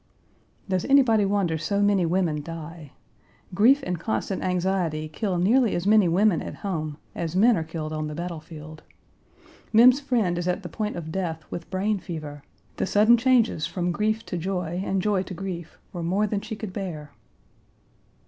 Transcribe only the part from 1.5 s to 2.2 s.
so many